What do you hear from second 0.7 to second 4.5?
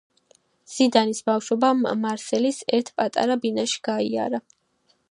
ზიდანის ბავშვობამ მარსელის ერთ პატარა ბინაში გაიარა.